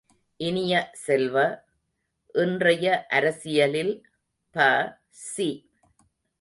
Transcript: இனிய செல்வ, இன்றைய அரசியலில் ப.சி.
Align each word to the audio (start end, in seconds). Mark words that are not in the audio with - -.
இனிய 0.39 0.91
செல்வ, 0.93 1.35
இன்றைய 2.33 3.05
அரசியலில் 3.09 4.07
ப.சி. 4.55 5.49